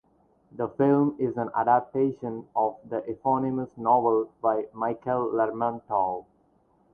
[0.51, 6.25] The film is an adaptation of the eponymous novel by Mikhail Lermontov.